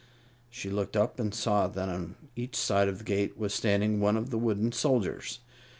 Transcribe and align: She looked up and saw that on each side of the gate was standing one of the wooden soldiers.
She 0.49 0.71
looked 0.71 0.97
up 0.97 1.19
and 1.19 1.31
saw 1.31 1.67
that 1.67 1.87
on 1.87 2.15
each 2.35 2.55
side 2.55 2.87
of 2.87 2.97
the 2.97 3.03
gate 3.03 3.37
was 3.37 3.53
standing 3.53 3.99
one 3.99 4.17
of 4.17 4.31
the 4.31 4.37
wooden 4.39 4.71
soldiers. 4.71 5.41